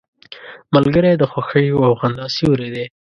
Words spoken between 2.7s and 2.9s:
دی